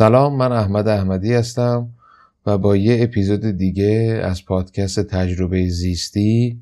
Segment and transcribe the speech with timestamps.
[0.00, 1.88] سلام من احمد احمدی هستم
[2.46, 6.60] و با یه اپیزود دیگه از پادکست تجربه زیستی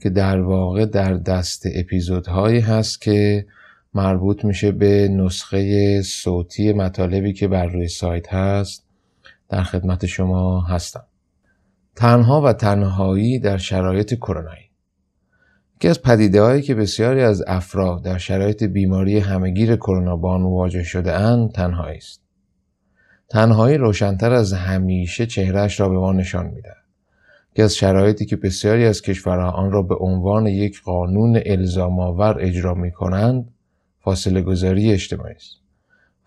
[0.00, 3.46] که در واقع در دست اپیزودهایی هست که
[3.94, 8.84] مربوط میشه به نسخه صوتی مطالبی که بر روی سایت هست.
[9.48, 11.04] در خدمت شما هستم.
[11.96, 14.70] تنها و تنهایی در شرایط کرونایی.
[15.76, 20.40] یکی از پدیده هایی که بسیاری از افراد در شرایط بیماری همگیر کرونا با آن
[20.40, 22.29] مواجه شده اند تنهایی است
[23.30, 26.76] تنهایی روشنتر از همیشه چهرهش را به ما نشان می‌دهد.
[27.54, 32.36] که از شرایطی که بسیاری از کشورها آن را به عنوان یک قانون الزام آور
[32.40, 33.48] اجرا می کنند
[34.00, 35.56] فاصله گذاری اجتماعی است.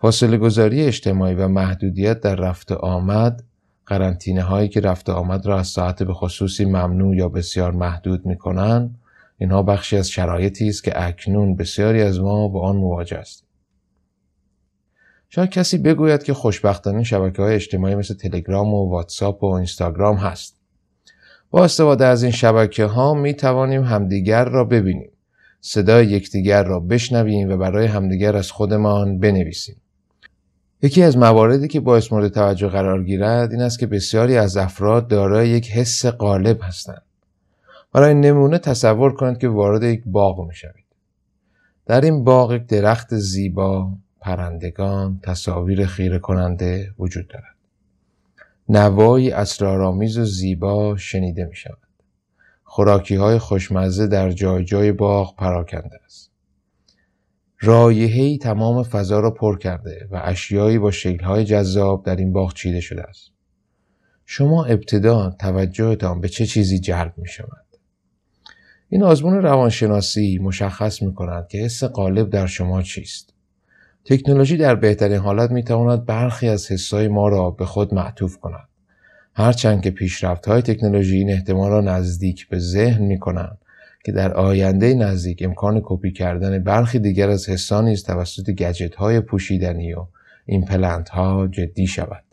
[0.00, 3.42] فاصله گذاری اجتماعی و محدودیت در رفت آمد
[3.86, 8.38] قرنطینه هایی که رفت آمد را از ساعت به خصوصی ممنوع یا بسیار محدود می
[8.38, 8.98] کنند
[9.38, 13.43] اینها بخشی از شرایطی است که اکنون بسیاری از ما با آن مواجه است
[15.34, 20.56] شاید کسی بگوید که خوشبختانه شبکه های اجتماعی مثل تلگرام و واتساپ و اینستاگرام هست.
[21.50, 25.10] با استفاده از این شبکه ها می توانیم همدیگر را ببینیم.
[25.60, 29.76] صدای یکدیگر را بشنویم و برای همدیگر از خودمان بنویسیم.
[30.82, 35.08] یکی از مواردی که باعث مورد توجه قرار گیرد این است که بسیاری از افراد
[35.08, 37.02] دارای یک حس غالب هستند.
[37.92, 40.84] برای نمونه تصور کنید که وارد یک باغ می شوید.
[41.86, 43.92] در این باغ یک درخت زیبا،
[44.24, 47.54] پرندگان، تصاویر خیره کننده وجود دارد.
[48.68, 51.78] نوایی اسرارآمیز و زیبا شنیده می شود.
[52.64, 56.30] خوراکی های خوشمزه در جای جای باغ پراکنده است.
[57.60, 62.80] رایحه‌ای تمام فضا را پر کرده و اشیایی با شکل‌های جذاب در این باغ چیده
[62.80, 63.30] شده است.
[64.26, 67.66] شما ابتدا توجهتان به چه چیزی جلب می شود؟
[68.88, 73.33] این آزمون روانشناسی مشخص می کند که حس غالب در شما چیست.
[74.04, 78.68] تکنولوژی در بهترین حالت می تواند برخی از حسای ما را به خود معطوف کند.
[79.34, 83.58] هرچند که پیشرفت های تکنولوژی این احتمال را نزدیک به ذهن می کنند
[84.04, 89.20] که در آینده نزدیک امکان کپی کردن برخی دیگر از حسانی است توسط گجت های
[89.20, 90.06] پوشیدنی و
[90.46, 92.24] این پلنت ها جدی شود.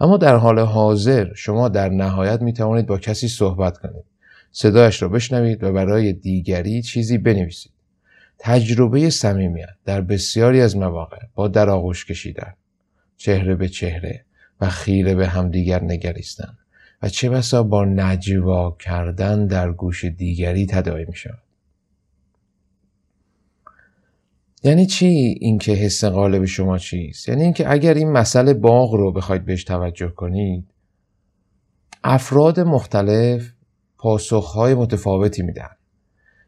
[0.00, 4.04] اما در حال حاضر شما در نهایت می توانید با کسی صحبت کنید.
[4.52, 7.75] صدایش را بشنوید و برای دیگری چیزی بنویسید.
[8.38, 12.54] تجربه صمیمیت در بسیاری از مواقع با در آغوش کشیدن
[13.16, 14.24] چهره به چهره
[14.60, 16.58] و خیره به همدیگر نگریستن
[17.02, 21.42] و چه بسا با نجوا کردن در گوش دیگری تداعی می شود.
[24.62, 25.06] یعنی چی
[25.40, 30.08] اینکه حس غالب شما چیست؟ یعنی اینکه اگر این مسئله باغ رو بخواید بهش توجه
[30.08, 30.70] کنید
[32.04, 33.52] افراد مختلف
[33.98, 35.70] پاسخهای متفاوتی میدن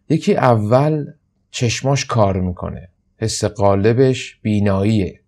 [0.08, 1.06] یکی اول
[1.50, 2.88] چشماش کار می‌کنه.
[3.18, 5.20] حس قالبش بیناییه.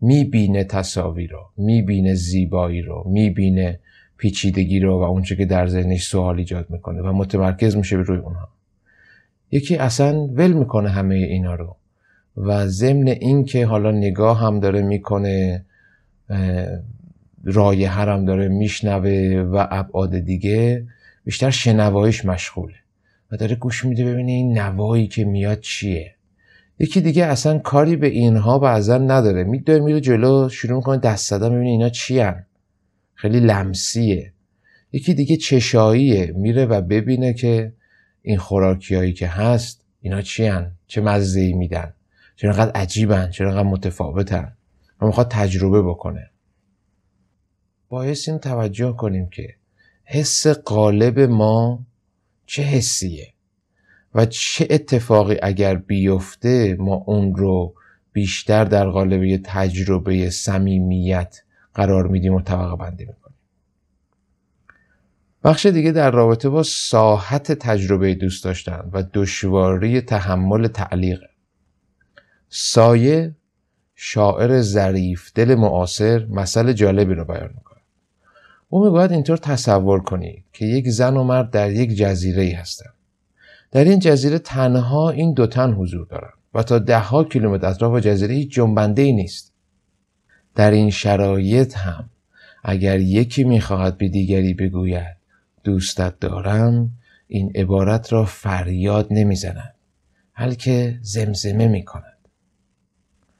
[0.00, 3.80] می‌بینه تصاویر رو می‌بینه زیبایی رو می‌بینه
[4.16, 8.18] پیچیدگی رو و اونچه که در ذهنش سوال ایجاد می‌کنه و متمرکز میشه به روی
[8.18, 8.48] اونها.
[9.50, 11.76] یکی اصلا ول می‌کنه همه اینا رو
[12.36, 15.64] و ضمن اینکه حالا نگاه هم داره می‌کنه
[17.44, 20.86] رایه هم داره میشنوه و ابعاد دیگه
[21.24, 22.74] بیشتر شنوایش مشغوله.
[23.32, 26.14] و داره گوش میده ببینه این نوایی که میاد چیه.
[26.78, 29.44] یکی دیگه اصلا کاری به اینها بعضا نداره.
[29.44, 32.46] میداره میره جلو شروع می‌کنه دست زدن ببینه اینا چی هن.
[33.14, 34.32] خیلی لمسیه.
[34.92, 36.32] یکی دیگه چشاییه.
[36.36, 37.72] میره و ببینه که
[38.22, 41.92] این خوراکیایی که هست اینا چی هن؟ چه مزه ای میدن؟
[42.36, 44.52] چرا انقدر عجیبن چرا انقدر متفاوتن.
[45.00, 46.30] و می‌خواد تجربه بکنه.
[47.88, 49.54] باعث این توجه کنیم که
[50.04, 51.86] حس قالب ما
[52.48, 53.32] چه حسیه؟
[54.14, 57.74] و چه اتفاقی اگر بیفته ما اون رو
[58.12, 61.42] بیشتر در قالب تجربه صمیمیت
[61.74, 63.36] قرار میدیم و طبقه بندی می‌کنیم.
[65.44, 71.20] بخش دیگه در رابطه با ساحت تجربه دوست داشتن و دشواری تحمل تعلیق.
[72.48, 73.36] سایه
[73.94, 77.67] شاعر ظریف دل معاصر مسئله جالبی رو بیان می‌کنه.
[78.68, 82.94] او می‌گوید اینطور تصور کنید که یک زن و مرد در یک جزیره ای هستند
[83.70, 88.34] در این جزیره تنها این دو تن حضور دارند و تا دهها کیلومتر اطراف جزیره
[88.34, 89.52] هیچ جنبنده ای نیست.
[90.54, 92.10] در این شرایط هم
[92.64, 95.16] اگر یکی می‌خواهد به دیگری بگوید
[95.64, 96.90] دوستت دارم
[97.26, 99.74] این عبارت را فریاد نمی‌زند
[100.38, 102.18] بلکه زمزمه می‌کند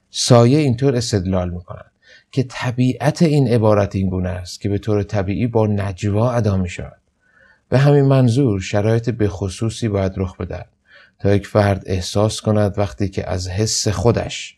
[0.09, 1.91] سایه اینطور استدلال می‌کند
[2.31, 6.69] که طبیعت این عبارت این گونه است که به طور طبیعی با نجوا ادا می
[6.69, 6.99] شود.
[7.69, 10.69] به همین منظور شرایط به خصوصی باید رخ بدهد
[11.19, 14.57] تا یک فرد احساس کند وقتی که از حس خودش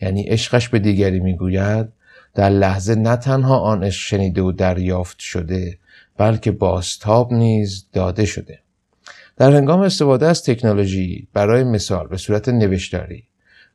[0.00, 1.88] یعنی عشقش به دیگری می‌گوید
[2.34, 5.78] در لحظه نه تنها آن عشق شنیده و دریافت شده
[6.16, 8.58] بلکه باستاب نیز داده شده
[9.36, 13.24] در هنگام استفاده از تکنولوژی برای مثال به صورت نوشتاری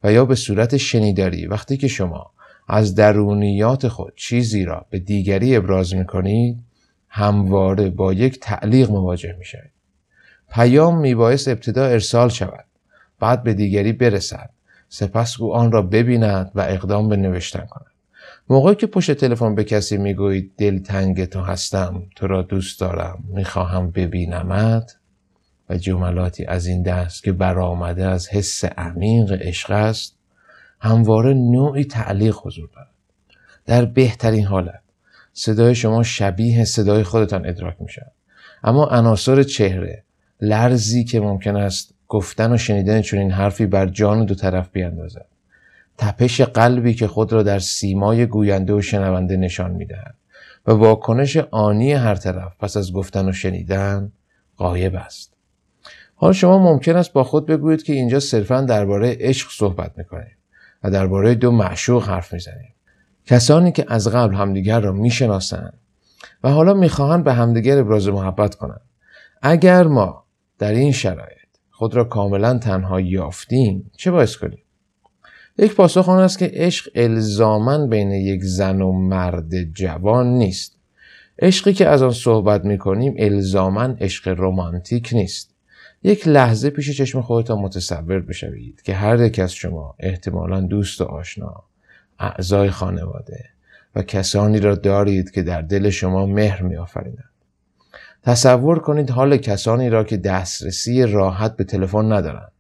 [0.04, 2.32] و یا به صورت شنیداری وقتی که شما
[2.68, 6.58] از درونیات خود چیزی را به دیگری ابراز می کنید
[7.08, 9.72] همواره با یک تعلیق مواجه می شود.
[10.52, 12.66] پیام می باعث ابتدا ارسال شود
[13.20, 14.50] بعد به دیگری برسد
[14.90, 17.92] سپس او آن را ببیند و اقدام به نوشتن کند
[18.50, 23.92] موقعی که پشت تلفن به کسی می‌گویید دلتنگ تو هستم تو را دوست دارم می‌خواهم
[23.92, 24.98] ببینمت
[25.70, 30.18] و جملاتی از این دست که برآمده از حس عمیق عشق است
[30.82, 32.88] همواره نوعی تعلیق حضور دارد.
[33.66, 34.82] در بهترین حالت
[35.34, 38.12] صدای شما شبیه صدای خودتان ادراک می شود
[38.64, 40.04] اما عناصر چهره
[40.42, 45.26] لرزی که ممکن است گفتن و شنیدن چنین حرفی بر جان دو طرف بیاندازد.
[45.98, 50.16] تپش قلبی که خود را در سیمای گوینده و شنونده نشان می‌دهد
[50.68, 54.12] و واکنش آنی هر طرف پس از گفتن و شنیدن
[54.58, 55.34] قایب است.
[56.16, 60.38] حال شما ممکن است با خود بگویید که اینجا صرفا درباره عشق صحبت می‌کنیم.
[60.84, 62.74] و درباره دو معشوق حرف می‌زنیم.
[63.26, 65.74] کسانی که از قبل همدیگر را می‌شناسند
[66.44, 68.82] و حالا می‌خواهند به همدیگر ابراز محبت کنند.
[69.42, 70.26] اگر ما
[70.60, 71.42] در این شرایط
[71.72, 74.64] خود را کاملا تنها یافتیم چه باعث کنیم؟
[75.58, 80.78] یک پاسخ آن است که عشق الزاما بین یک زن و مرد جوان نیست.
[81.40, 85.51] عشقی که از آن صحبت می کنیم الزاما عشق رمانتیک نیست.
[86.04, 91.04] یک لحظه پیش چشم خودتان متصور بشوید که هر یک از شما احتمالا دوست و
[91.04, 91.64] آشنا
[92.20, 93.46] اعضای خانواده
[93.96, 97.30] و کسانی را دارید که در دل شما مهر می آفرینند.
[98.24, 102.52] تصور کنید حال کسانی را که دسترسی راحت به تلفن ندارند.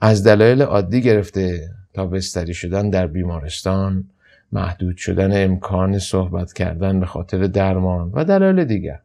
[0.00, 4.04] از دلایل عادی گرفته تا بستری شدن در بیمارستان،
[4.52, 9.00] محدود شدن امکان صحبت کردن به خاطر درمان و دلایل دیگر.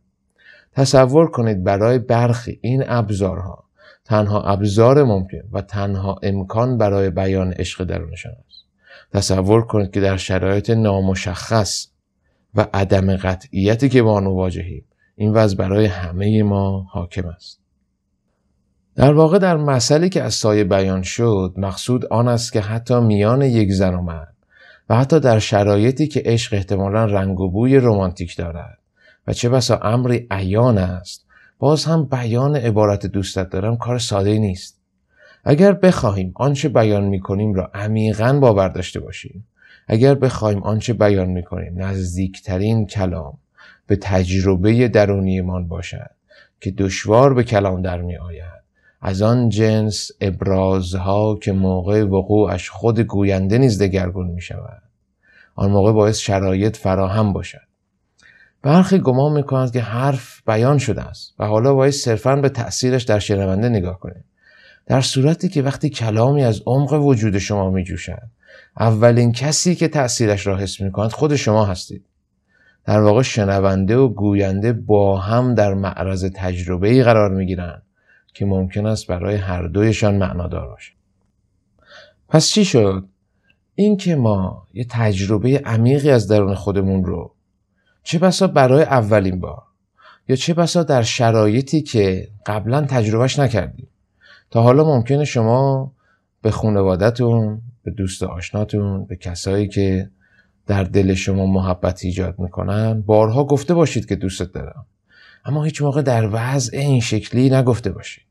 [0.74, 3.65] تصور کنید برای برخی این ابزارها
[4.06, 8.66] تنها ابزار ممکن و تنها امکان برای بیان عشق درونشان است.
[9.14, 11.88] تصور کنید که در شرایط نامشخص
[12.56, 14.86] و عدم قطعیتی که با آن مواجهیم
[15.16, 17.60] این وضع برای همه ما حاکم است.
[18.96, 23.42] در واقع در مسئله که از سایه بیان شد مقصود آن است که حتی میان
[23.42, 24.36] یک زن و مرد
[24.90, 28.78] و حتی در شرایطی که عشق احتمالا رنگ و بوی رمانتیک دارد
[29.28, 31.25] و چه بسا امری عیان است
[31.60, 34.80] باز هم بیان عبارت دوستت دارم کار ساده نیست.
[35.44, 39.48] اگر بخواهیم آنچه بیان می‌کنیم را عمیقا باور داشته باشیم.
[39.88, 43.38] اگر بخواهیم آنچه بیان می‌کنیم نزدیکترین کلام
[43.88, 46.10] به تجربه درونیمان باشد
[46.62, 48.66] که دشوار به کلام در می آید
[49.02, 54.82] از آن جنس ابرازها که موقع وقوعش خود گوینده نیز دگرگون می شود
[55.56, 57.65] آن موقع باعث شرایط فراهم باشد.
[58.66, 63.20] برخی گمان می‌کنند که حرف بیان شده است و حالا باید صرفا به تأثیرش در
[63.20, 64.24] شنونده نگاه کنیم.
[64.86, 68.30] در صورتی که وقتی کلامی از عمق وجود شما می جوشد
[68.80, 72.06] اولین کسی که تأثیرش را حس می کند خود شما هستید.
[72.86, 77.84] در واقع شنونده و گوینده با هم در معرض تجربه ای قرار می گیرند
[78.34, 80.94] که ممکن است برای هر دویشان معنادار باشد
[82.30, 83.06] پس چی شد؟
[83.76, 87.35] اینکه ما یه تجربه عمیقی از درون خودمون رو
[88.06, 89.64] چه بسا برای اولین بار؟
[90.28, 93.88] یا چه بسا در شرایطی که قبلا تجربهش نکردیم؟
[94.52, 95.92] تا حالا ممکنه شما
[96.42, 100.10] به خانوادتون به دوست آشناتون به کسایی که
[100.68, 104.86] در دل شما محبت ایجاد می‌کنن بارها گفته باشید که دوستت دارم.
[105.46, 108.26] اما هیچ موقع در وضع این شکلی نگفته باشید.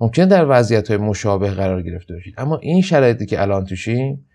[0.00, 2.34] ممکن در وضعیت های مشابه قرار گرفته باشید.
[2.38, 4.26] اما این شرایطی که الان توشیم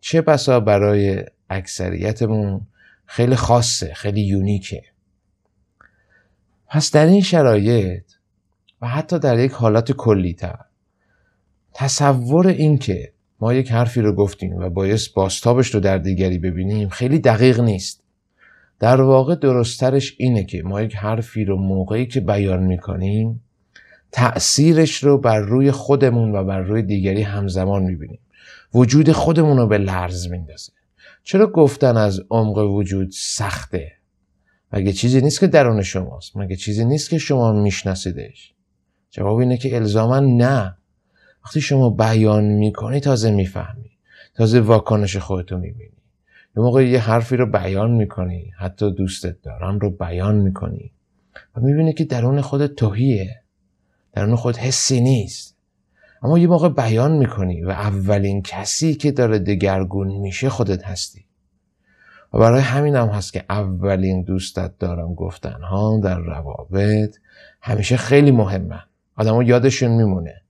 [0.00, 2.66] چه بسا برای اکثریتمون
[3.06, 4.82] خیلی خاصه خیلی یونیکه.
[6.68, 8.04] پس در این شرایط
[8.82, 10.58] و حتی در یک حالت کلی تر
[11.74, 16.88] تصور این که ما یک حرفی رو گفتیم و باعث باستابش رو در دیگری ببینیم
[16.88, 18.02] خیلی دقیق نیست.
[18.78, 23.42] در واقع درستترش اینه که ما یک حرفی رو موقعی که بیان می‌کنیم
[24.12, 28.18] تأثیرش رو بر روی خودمون و بر روی دیگری همزمان می‌بینیم.
[28.74, 30.72] وجود خودمون رو به لرز میندازه.
[31.26, 33.92] چرا گفتن از عمق وجود سخته؟
[34.72, 38.54] مگه چیزی نیست که درون شماست؟ مگه چیزی نیست که شما میشناسیدش؟
[39.10, 40.76] جواب اینه که الزاما نه.
[41.44, 43.90] وقتی شما بیان می‌کنی تازه می‌فهمی.
[44.34, 46.02] تازه واکنش خودتو می‌بینی.
[46.56, 48.52] یه موقع یه حرفی رو بیان می‌کنی.
[48.58, 50.92] حتی دوستت دارم رو بیان می‌کنی.
[51.56, 53.42] و می‌بینی که درون خودت توهیه
[54.12, 55.55] درون خود حسی نیست.
[56.22, 61.26] اما یه موقع بیان می‌کنی و اولین کسی که داره دگرگون میشه خودت هستی.
[62.32, 67.16] و برای همین هم هست که اولین دوستت دارم گفتن ها در روابط
[67.60, 68.80] همیشه خیلی مهمه.
[69.16, 70.42] آدم یادشون میمونه.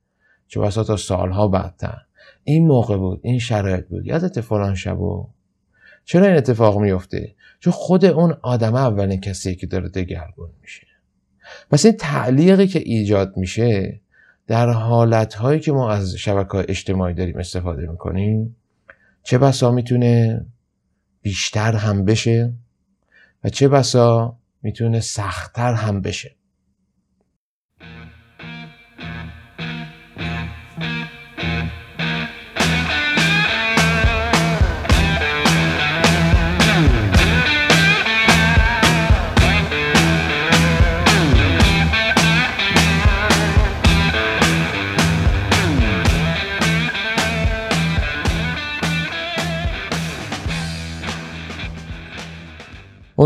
[0.48, 1.98] چه بسا تا سالها بعدتر.
[2.44, 4.06] این موقع بود این شرایط بود.
[4.06, 4.98] یادت فلان شب
[6.04, 10.86] چرا این اتفاق میفته چون خود اون آدم اولین کسیه که داره دگرگون میشه.
[11.70, 14.00] پس این تعلیقی که ایجاد میشه
[14.46, 18.56] در حالت هایی که ما از شبکه اجتماعی داریم استفاده می‌کنیم
[19.22, 20.46] چه بسا می‌تونه
[21.22, 22.52] بیشتر هم بشه
[23.44, 26.34] و چه بسا می‌تونه سختتر هم بشه.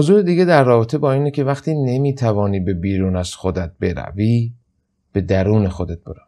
[0.01, 4.53] موضوع دیگه در رابطه با اینه که وقتی نمی‌توانی به بیرون از خودت بروی
[5.13, 6.23] به درون خودت برو.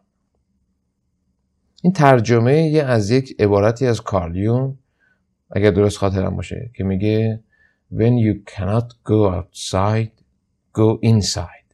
[1.83, 4.77] این ترجمه یه از یک عبارتی از کارلیون
[5.51, 7.43] اگر درست خاطرم باشه که میگه
[7.93, 10.23] When you cannot go outside
[10.77, 11.73] go inside.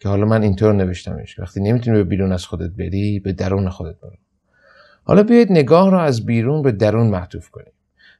[0.00, 4.00] که حالا من اینطور نوشتمش وقتی نمی‌تونی به بیرون از خودت بری به درون خودت
[4.00, 4.16] برو.
[5.04, 7.72] حالا بیاید نگاه را از بیرون به درون معطوف کنیم.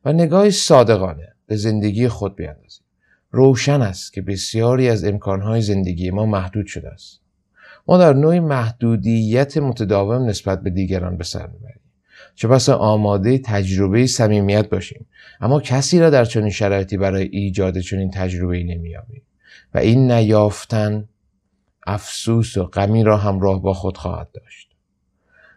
[0.04, 2.84] و نگاه صادقانه به زندگی خود بیاندازیم.
[3.30, 7.20] روشن است که بسیاری از امکانهای زندگی ما محدود شده است.
[7.88, 11.80] ما در نوعی محدودیت متداوم نسبت به دیگران به سر می‌بریم.
[12.34, 15.06] چه بسا آماده تجربه صمیمیت باشیم.
[15.40, 19.22] اما کسی را در چنین شرایطی برای ایجاد چنین تجربه نمییابیم.
[19.74, 21.08] و این نیافتن
[21.86, 24.68] افسوس و غمی را همراه با خود خواهد داشت.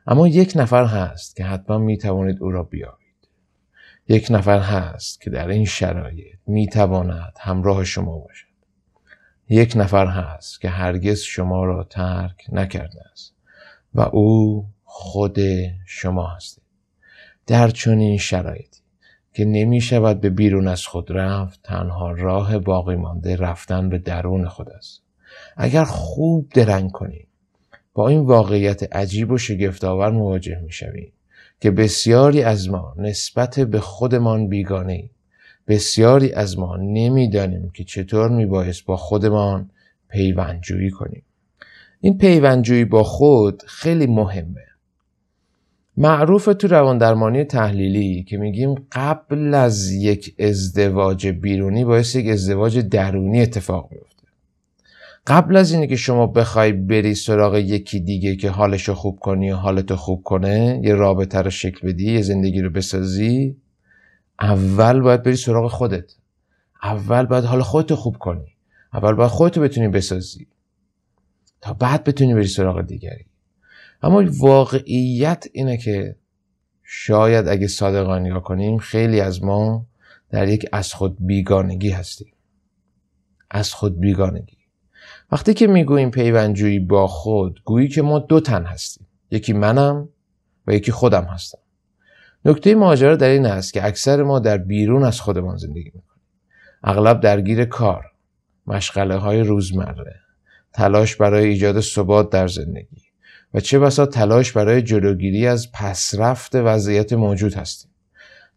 [0.07, 3.00] اما یک نفر هست که حتما می توانید او را بیابید
[4.07, 8.47] یک نفر هست که در این شرایط می تواند همراه شما باشد.
[9.49, 13.33] یک نفر هست که هرگز شما را ترک نکرده است
[13.93, 15.37] و او خود
[15.85, 16.63] شما هستید.
[17.47, 18.81] در چنین شرایطی
[19.33, 24.47] که نمی شود به بیرون از خود رفت تنها راه باقی مانده رفتن به درون
[24.47, 25.03] خود است.
[25.57, 27.27] اگر خوب درنگ کنیم
[27.93, 31.13] با این واقعیت عجیب و شگفتآور مواجه می شویم
[31.61, 35.09] که بسیاری از ما نسبت به خودمان بیگانه ایم.
[35.67, 39.69] بسیاری از ما نمی‌دانیم که چطور میبایست با خودمان
[40.09, 41.23] پیوندجویی کنیم.
[41.99, 44.65] این پیوندجویی با خود خیلی مهمه.
[45.97, 53.41] معروف تو رواندرمانی تحلیلی که میگیم قبل از یک ازدواج بیرونی باعث یک ازدواج درونی
[53.41, 54.10] اتفاق میفته
[55.27, 59.55] قبل از اینه که شما بخوای بری سراغ یکی دیگه که حالشو خوب کنی و
[59.55, 63.55] حالتو خوب کنه یه رابطه رو شکل بدی یه زندگی رو بسازی
[64.41, 66.13] اول باید بری سراغ خودت.
[66.83, 68.55] اول باید حال خودتو خوب کنی.
[68.93, 70.47] اول باید خودتو بتونی بسازی.
[71.61, 73.25] تا بعد بتونی بری سراغ دیگری.
[74.01, 76.15] اما واقعیت اینه که
[76.83, 79.85] شاید اگه صادقانه نگاه کنیم خیلی از ما
[80.29, 82.33] در یک از خود بیگانگی هستیم.
[83.51, 84.60] از خود بیگانگی.
[85.31, 89.07] وقتی که می‌گوییم پیوندجویی با خود گویی که ما دو تن هستیم.
[89.31, 90.09] یکی منم
[90.67, 91.59] و یکی خودم هستم.
[92.45, 96.21] نکته ماجرا در این است که اکثر ما در بیرون از خودمان زندگی می‌کنیم.
[96.83, 98.05] اغلب درگیر کار
[98.67, 100.15] مشغله های روزمره
[100.73, 103.01] تلاش برای ایجاد ثبات در زندگی
[103.53, 107.91] و چه بسا تلاش برای جلوگیری از پسرفت وضعیت موجود هستیم.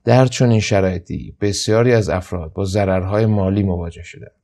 [0.05, 4.44] در چنین شرایطی بسیاری از افراد با ضررهای مالی مواجه شدند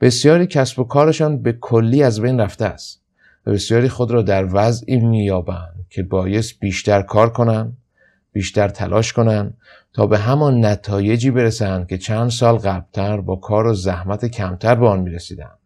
[0.00, 3.02] بسیاری کسب و کارشان به کلی از بین رفته است
[3.46, 7.76] و بسیاری خود را در وضعی مییابند که بایست بیشتر کار کنند
[8.32, 9.56] بیشتر تلاش کنند
[9.92, 14.88] تا به همان نتایجی برسند که چند سال قبلتر با کار و زحمت کمتر به
[14.88, 15.58] آن می‌رسیدند.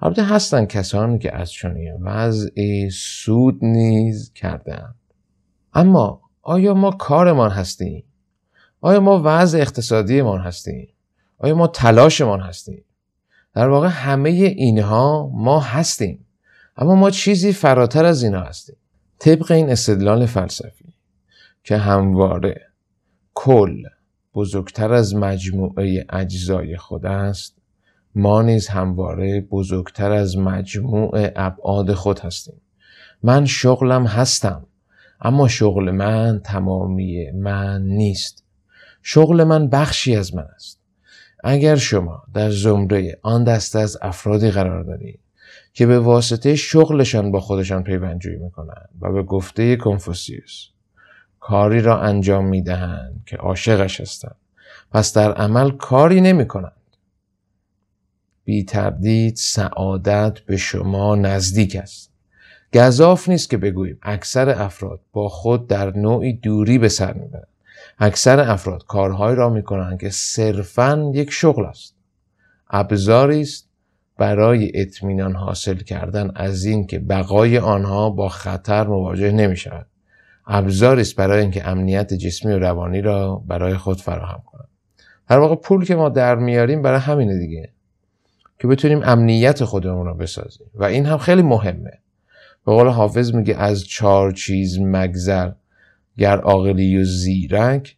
[0.00, 4.94] البته هستند کسانی که از چنین وضعی سود نیز کردند
[5.74, 8.04] اما آیا ما کارمان هستیم؟
[8.80, 10.88] آیا ما وضع اقتصادیمان هستیم؟
[11.38, 12.84] آیا ما تلاشمان هستیم؟
[13.56, 16.26] در واقع همه اینها ما هستیم.
[16.76, 18.76] اما ما چیزی فراتر از اینها هستیم.
[19.18, 20.94] طبق این استدلال فلسفی
[21.64, 22.60] که همواره
[23.34, 23.82] کل
[24.34, 27.56] بزرگتر از مجموعه اجزای خود است
[28.14, 32.60] ما نیز همواره بزرگتر از مجموع ابعاد خود هستیم.
[33.22, 34.66] من شغلم هستم
[35.20, 38.44] اما شغل من تمامی من نیست.
[39.02, 40.85] شغل من بخشی از من است.
[41.44, 45.20] اگر شما در زمره آن دسته از افرادی قرار دارید
[45.72, 50.68] که به واسطه شغلشان با خودشان پیوندجویی می‌کنند و به گفته کنفوسیوس
[51.40, 54.36] کاری را انجام می‌دهند که عاشقش هستند
[54.92, 56.72] پس در عمل کاری نمی کنند.
[58.44, 62.12] بی تردید سعادت به شما نزدیک است.
[62.74, 67.48] گذاف نیست که بگوییم اکثر افراد با خود در نوعی دوری به سر می‌برند.
[67.98, 71.94] اکثر افراد کارهایی را می‌کنند که صرفا یک شغل است.
[72.70, 73.68] ابزاری است
[74.18, 79.86] برای اطمینان حاصل کردن از اینکه بقای آنها با خطر مواجه نمی شود.
[80.46, 84.68] ابزاری است برای اینکه امنیت جسمی و روانی را برای خود فراهم کنند.
[85.28, 87.72] در واقع پول که ما در میاریم برای همینه دیگه
[88.58, 91.92] که بتونیم امنیت خودمون رو بسازیم و این هم خیلی مهمه
[92.66, 95.50] به قول حافظ میگه از چهار چیز مگذر
[96.18, 97.96] گر عاقلی و زیرک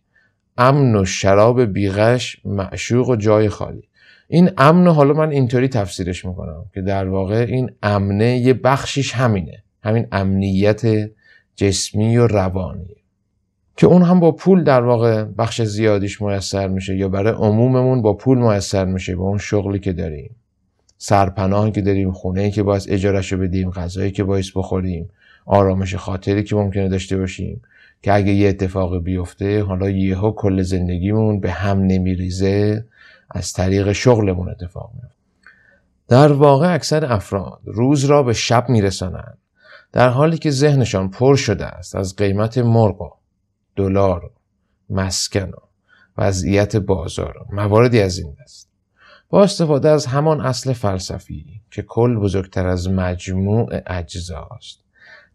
[0.59, 3.89] امن و شراب بیغش معشوق و جای خالی.
[4.29, 9.63] این امن حالا من اینطوری تفسیرش می‌کنم که در واقع این امنه یه بخشیش همینه.
[9.83, 11.11] همین امنیت
[11.57, 12.97] جسمی و روانی.
[13.77, 18.15] که اون هم با پول در واقع بخش زیادیش میسر میشه یا برای عموممون با
[18.15, 20.31] پول میسر میشه با اون شغلی که داریم.
[20.99, 25.11] سرپناهی که داریم خونه که باید اجارش بدیم غذایی که باید بخوریم
[25.47, 27.61] آرامش خاطری که ممکنه داشته باشیم.
[28.03, 32.85] که اگه یه اتفاق بیفته حالا یهو کل زندگیمون به هم نمیریزه
[33.31, 35.19] از طریق شغلمون اتفاق میفته
[36.09, 39.39] در واقع اکثر افراد روز را به شب میرسانند
[39.93, 43.11] در حالی که ذهنشان پر شده است از قیمت مرغ و
[43.77, 44.31] دلار و
[44.91, 45.69] مسکن و
[46.19, 48.69] وضعیت بازار و مواردی از این دست.
[49.31, 54.81] با استفاده از همان اصل فلسفی که کل بزرگتر از مجموع اجزاست.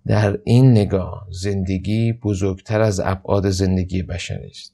[0.08, 4.74] در این نگاه زندگی بزرگتر از ابعاد زندگی بشری است.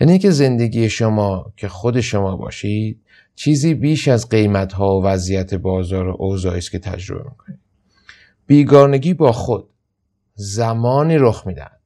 [0.00, 3.00] یعنی که زندگی شما که خود شما باشید
[3.34, 7.58] چیزی بیش از قیمت ها و وضعیت بازار و اوضاعی است که تجربه می‌کنید.
[8.46, 9.68] بیگانگی با خود
[10.34, 11.78] زمانی رخ می‌دهد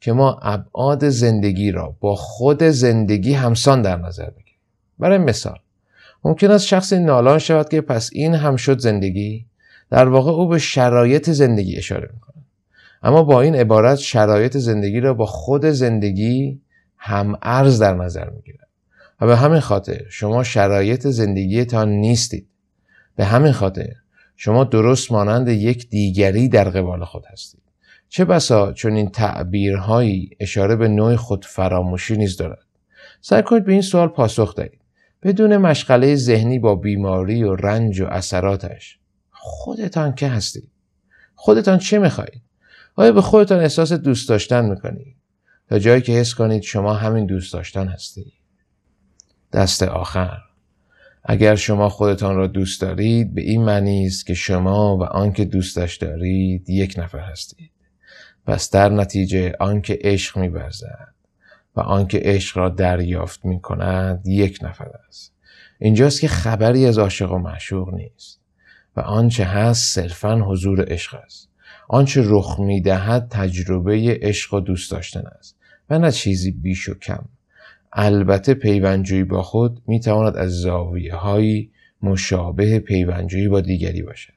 [0.00, 4.58] که ما ابعاد زندگی را با خود زندگی همسان در نظر بگیریم.
[4.98, 5.58] برای مثال
[6.24, 9.46] ممکن است شخصی نالان شود که پس این هم شد زندگی؟
[9.90, 12.42] در واقع او به شرایط زندگی اشاره می‌کنه.
[13.02, 16.60] اما با این عبارت شرایط زندگی را با خود زندگی
[16.96, 18.68] هم ارز در نظر می‌گیرد
[19.20, 22.48] و به همین خاطر شما شرایط زندگیتان نیستید.
[23.16, 23.92] به همین خاطر
[24.36, 27.62] شما درست مانند یک دیگری در قبال خود هستید.
[28.08, 32.64] چه بسا چون این تعبیرهایی اشاره به نوع خود فراموشی نیز دارد.
[33.20, 34.80] سعی کنید به این سوال پاسخ دهید.
[35.22, 38.98] بدون مشغله ذهنی با بیماری و رنج و اثراتش.
[39.46, 40.70] خودتان که هستید
[41.34, 42.42] خودتان چه می‌خواهید؟
[42.94, 45.16] آیا به خودتان احساس دوست داشتن می‌کنید؟
[45.68, 48.32] تا جایی که حس کنید شما همین دوست داشتن هستید.
[49.52, 50.38] دست آخر.
[51.24, 55.96] اگر شما خودتان را دوست دارید به این معنی است که شما و آنکه دوستش
[55.96, 57.70] دارید یک نفر هستید.
[58.46, 61.14] پس در نتیجه آنکه عشق میورزد
[61.76, 65.32] و آنکه عشق را دریافت می کند یک نفر است.
[65.78, 68.45] اینجاست که خبری از عاشق و معشوق نیست.
[68.96, 71.48] و آنچه هست صرفا حضور عشق است.
[71.88, 75.56] آنچه رخ می دهد تجربه عشق و دوست داشتن است
[75.90, 77.24] و نه چیزی بیش و کم.
[77.92, 81.68] البته پیوندجویی با خود می تواند از زاویه های
[82.02, 84.32] مشابه پیوندجویی با دیگری باشد.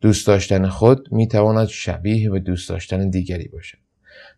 [0.00, 3.78] دوست داشتن خود می تواند شبیه به دوست داشتن دیگری باشد.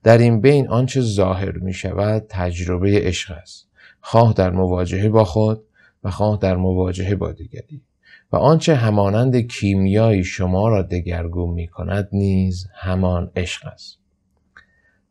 [0.02, 3.68] در این بین آنچه ظاهر می شود تجربه عشق است.
[4.00, 5.64] خواه در مواجهه با خود
[6.04, 7.83] و خواه در مواجهه با دیگری.
[8.33, 13.99] و آنچه همانند کیمیایی شما را دگرگون می کند نیز همان عشق است.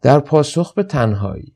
[0.01, 1.53] در پاسخ به تنهایی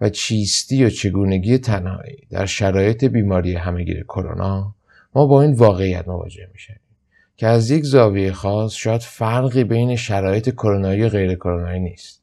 [0.00, 4.74] و چیستی و چگونگی تنهایی در شرایط بیماری همهگیر کرونا
[5.14, 6.80] ما با این واقعیت مواجه میشیم
[7.36, 12.22] که از یک زاویه خاص شاید فرقی بین شرایط کرونایی و غیر کرونایی نیست.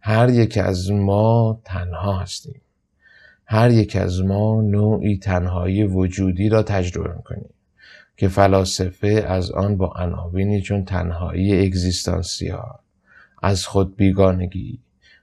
[0.00, 2.60] هر یک از ما تنها هستیم.
[3.46, 7.48] هر یک از ما نوعی تنهایی وجودی را تجربه می‌کنیم.
[8.16, 12.78] که فلاسفه از آن با عناوینی چون تنهایی اگزیستانسیال
[13.42, 14.80] از خود بیگانگی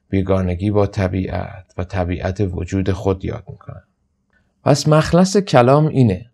[0.09, 3.83] بیگانگی با طبیعت و طبیعت وجود خود یاد می‌کنن
[4.63, 6.31] پس مخلص کلام اینه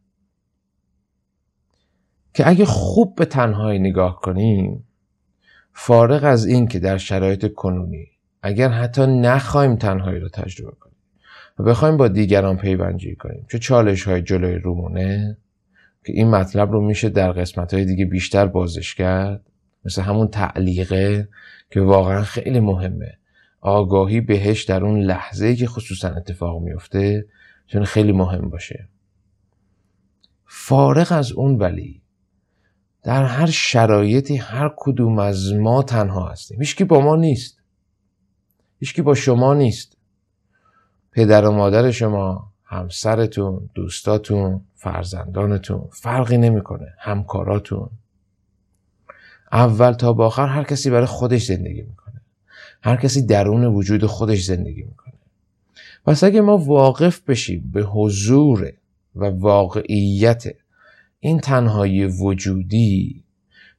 [2.34, 4.84] که اگه خوب به تنهایی نگاه کنیم
[5.74, 8.08] فارغ از این که در شرایط کنونی
[8.42, 10.96] اگر حتی نخواهیم تنهایی رو تجربه کنیم
[11.60, 15.38] و بخوایم با دیگران پیوندجویی کنیم چه چالش های جلوی رومونه
[16.06, 19.46] که این مطلب رو میشه در قسمت های دیگه بیشتر بازش کرد.
[19.86, 21.30] مثل همون تعلیقه
[21.72, 23.18] که واقعا خیلی مهمه.
[23.62, 27.26] آگاهی بهش در اون لحظه که خصوصا اتفاق میفته
[27.68, 28.90] چون خیلی مهم باشه.
[30.46, 32.02] فارغ از اون ولی
[33.04, 36.60] در هر شرایطی هر کدوم از ما تنها هستیم.
[36.60, 37.62] هیچکی با ما نیست.
[38.80, 39.98] هیچکی با شما نیست.
[41.12, 47.90] پدر و مادر شما همسرتون دوستاتون فرزندانتون فرقی نمی‌کنه همکاراتون.
[49.52, 52.22] اول تا با آخر هر کسی برای خودش زندگی می‌کنه.
[52.84, 55.14] هر کسی درون وجود خودش زندگی می‌کنه.
[56.06, 58.74] پس اگه ما واقف بشیم به حضور
[59.16, 60.44] و واقعیت
[61.20, 63.24] این تنهایی وجودی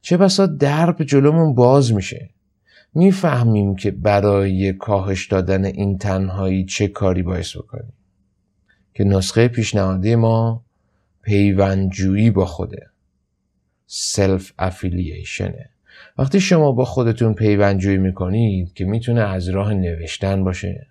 [0.00, 2.30] چه بسا درب جلومون باز میشه.
[2.94, 7.92] می‌فهمیم که برای کاهش دادن این تنهایی چه کاری باعث بکنیم.
[8.94, 10.64] که نسخه پیشنهادی ما
[11.22, 12.86] پیوندجویی با خوده.
[13.86, 15.68] سلف افیلیشنه
[16.18, 20.86] وقتی شما با خودتون پیوندجویی می‌کنید که می‌تونه از راه نوشتن باشه.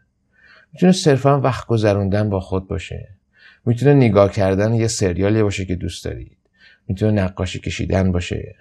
[0.74, 3.08] می‌تونه صرفا وقت گذروندن با خود باشه.
[3.66, 6.38] می‌تونه نگاه کردن یه سریالی باشه که دوست دارید.
[6.88, 8.56] می‌تونه نقاشی کشیدن باشه.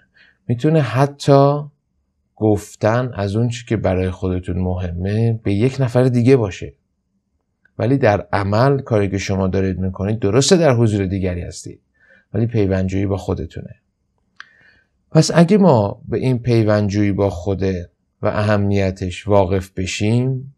[0.49, 1.61] می‌تونه حتی
[2.37, 6.75] گفتن از اون چی که برای خودتون مهمه به یک نفر دیگه باشه.
[7.79, 11.81] ولی در عمل کاری که شما دارید می‌کنید درسته در حضور دیگری هستید
[12.35, 13.75] ولی پیوندجویی با خودتونه.
[15.11, 17.91] پس اگه ما به این پیوندجویی با خوده
[18.23, 20.55] و اهمیتش واقف بشیم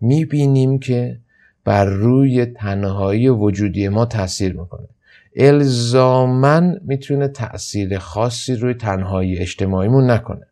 [0.00, 1.20] می‌بینیم که
[1.64, 4.88] بر روی تنهایی وجودی ما تاثیر می‌کنه.
[5.36, 10.46] الزامن می‌تونه تاثیر خاصی روی تنهایی اجتماعیمون نکنه.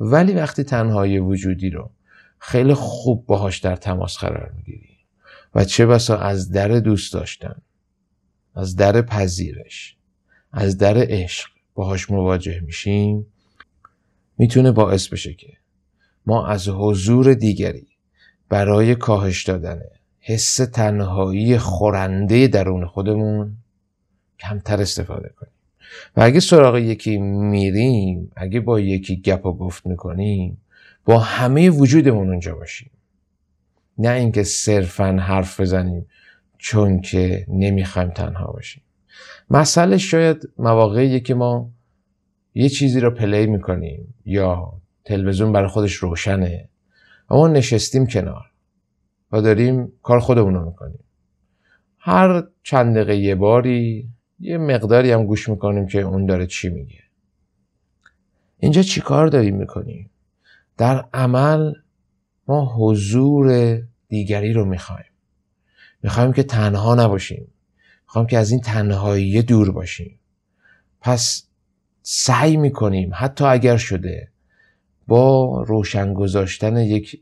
[0.00, 1.90] ولی وقتی تنهایی وجودی رو
[2.38, 4.93] خیلی خوب باهاش در تماس قرار می‌گیری
[5.54, 7.56] و چه بسا از در دوست داشتن
[8.54, 9.96] از در پذیرش
[10.52, 13.26] از در عشق باهاش مواجه میشیم
[14.38, 15.52] می‌تونه باعث بشه که
[16.26, 17.86] ما از حضور دیگری
[18.48, 19.80] برای کاهش دادن
[20.20, 23.56] حس تنهایی خورنده درون خودمون
[24.40, 25.52] کمتر استفاده کنیم.
[26.16, 30.60] و اگه سراغ یکی میریم اگه با یکی گپ و گفت می‌کنیم
[31.04, 32.90] با همه وجودمون اونجا باشیم.
[33.98, 36.06] نه اینکه صرفا حرف بزنیم
[36.58, 38.82] چون که نمی‌خوایم تنها باشیم.
[39.50, 41.70] مسئله شاید مواقعی که ما
[42.54, 44.72] یه چیزی رو پلی می‌کنیم یا
[45.04, 46.68] تلویزیون برای خودش روشنه
[47.30, 48.50] و ما نشستیم کنار
[49.32, 51.04] و داریم کار خودمون رو می‌کنیم.
[51.98, 54.08] هر چند دقیقه یه باری
[54.40, 57.00] یه مقداری هم گوش می‌کنیم که اون داره چی میگه.
[58.58, 60.10] اینجا چی کار داریم می‌کنیم؟
[60.76, 61.72] در عمل
[62.48, 63.78] ما حضور
[64.08, 65.10] دیگری رو می‌خوایم.
[66.02, 67.46] می‌خوایم که تنها نباشیم.
[68.02, 70.18] می‌خوایم که از این تنهایی دور باشیم.
[71.00, 71.46] پس
[72.02, 74.28] سعی می‌کنیم حتی اگر شده
[75.06, 77.20] با روشن گذاشتن یک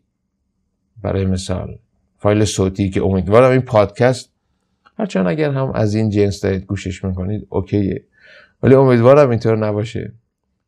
[1.02, 1.78] برای مثال
[2.18, 4.30] فایل صوتی که امیدوارم این پادکست
[4.98, 8.04] هرچند اگر هم از این جنس دارید گوشش می‌کنید اوکیه.
[8.62, 10.12] ولی امیدوارم اینطور نباشه.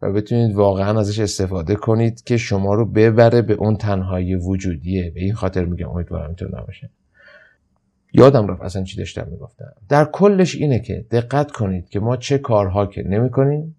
[0.04, 5.10] و بتونید واقعا ازش استفاده کنید که شما رو ببره به اون تنهایی وجودیه.
[5.10, 6.90] به این خاطر میگم امیدوارم اینطور نباشه.
[8.12, 9.72] یادم رفت اصلا چی داشتم می‌گفتم.
[9.88, 13.76] در کلش اینه که دقت کنید که ما چه کارها که نمی‌کنیم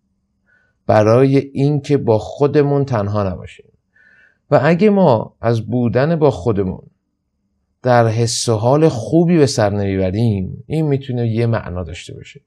[0.87, 3.65] برای اینکه با خودمون تنها نباشیم.
[4.51, 6.83] و اگه ما از بودن با خودمون
[7.83, 12.41] در حس و حال خوبی به سر نمی‌بریم این می‌تونه یه معنا داشته باشه.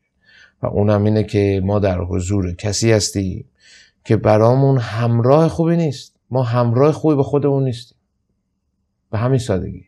[0.63, 3.45] و اونم اینه که ما در حضور کسی هستیم
[4.05, 6.17] که برامون همراه خوبی نیست.
[6.31, 7.99] ما همراه خوبی به خودمون نیستیم.
[9.11, 9.85] به همین سادگی.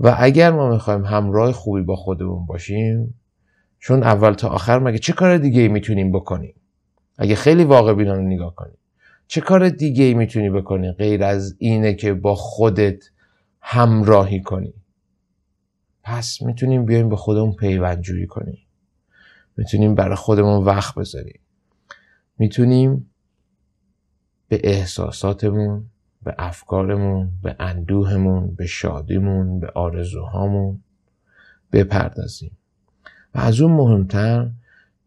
[0.00, 3.14] و اگر ما می‌خوایم همراه خوبی با خودمون باشیم
[3.78, 6.54] چون اول تا آخر مگه چه کار دیگه ای می‌تونیم بکنیم؟
[7.18, 8.78] اگه خیلی واقع بینانه نگاه کنیم
[9.26, 13.04] چه کار دیگه ای می‌تونی بکنی غیر از اینه که با خودت
[13.60, 14.74] همراهی کنی؟
[16.02, 18.65] پس می‌تونیم بیایم به خودمون پیوندجویی کنیم.
[19.56, 21.40] می‌تونیم برای خودمون وقت بذاریم.
[22.38, 23.10] می‌تونیم
[24.48, 25.84] به احساساتمون
[26.22, 30.80] به افکارمون به اندوهمون به شادیمون به آرزوهامون
[31.72, 32.56] بپردازیم.
[33.34, 34.50] و از اون مهمتر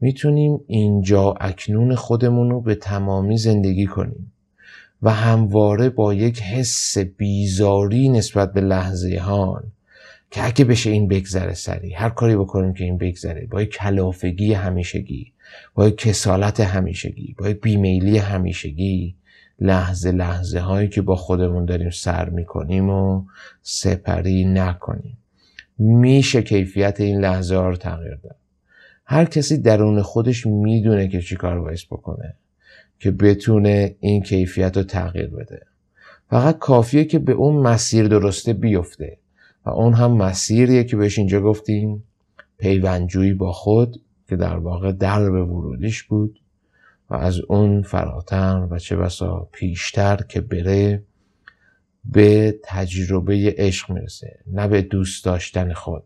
[0.01, 4.31] می‌تونیم اینجا اکنون خودمون رو به تمامی زندگی کنیم
[5.01, 9.63] و همواره با یک حس بیزاری نسبت به لحظه حال
[10.31, 13.47] که اگه بشه این بگذره سری هر کاری بکنیم که این بگذره.
[13.51, 15.33] با یک کلافگی همیشگی
[15.73, 19.15] با یک کسالت همیشگی با یک بیمیلی همیشگی
[19.59, 23.23] لحظه لحظه هایی که با خودمون داریم سر می‌کنیم و
[23.61, 25.17] سپری نکنیم.
[25.77, 28.35] میشه کیفیت این لحظه ها رو تغییر داد.
[29.05, 32.35] هر کسی درون خودش می‌دونه که چی کار باید بکنه
[32.99, 35.61] که بتونه این کیفیت رو تغییر بده.
[36.29, 39.17] فقط کافیه که به اون مسیر درسته بیفته.
[39.65, 42.04] و اون هم مسیریه که بهش اینجا گفتیم
[42.58, 46.39] پیوندجویی با خود که در واقع درب ورودیش بود
[47.10, 51.04] و از اون فراتر و چه بسا پیشتر که بره
[52.06, 54.39] به تجربه عشق می‌رسه.
[54.48, 56.04] نه به دوست داشتن خود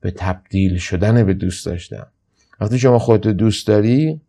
[0.00, 2.06] به تبدیل شدن به دوست داشتن.
[2.60, 4.20] وقتی شما خودت دوست داری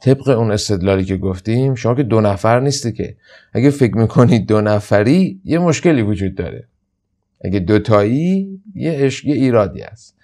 [0.00, 3.16] طبق اون استدلالی که گفتیم شما که دو نفر نیستی که.
[3.52, 6.68] اگه فکر می‌کنید دو نفری یه مشکلی وجود داره.
[7.44, 10.16] اگه دوتایی یه عشق یه ایرادی است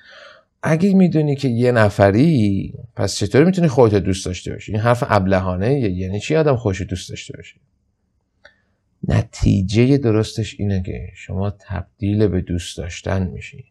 [0.62, 5.80] اگه می‌دونی که یه نفری پس چطوری می‌تونی خودت دوست داشته باشی؟ این حرف ابلهانه
[5.80, 7.56] یعنی چی آدم خوش دوست داشته باشه؟
[9.08, 13.64] نتیجه درستش اینه که شما تبدیل به دوست داشتن میشی.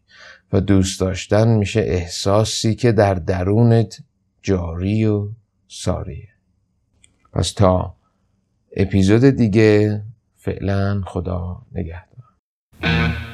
[0.53, 3.99] و دوست داشتن میشه احساسی که در درونت
[4.41, 5.29] جاری و
[5.67, 6.29] ساریه.
[7.33, 7.95] پس تا
[8.75, 10.01] اپیزود دیگه
[10.36, 13.26] فعلا خدا نگهدار.